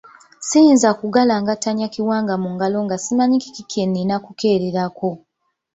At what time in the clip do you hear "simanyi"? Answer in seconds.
3.03-3.37